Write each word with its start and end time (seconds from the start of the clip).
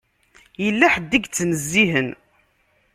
Yella 0.63 0.87
ḥedd 0.93 1.11
i 1.17 1.19
yettnezzihen. 1.23 2.09